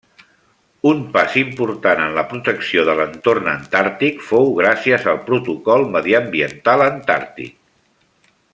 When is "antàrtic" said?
3.53-4.25, 6.91-7.55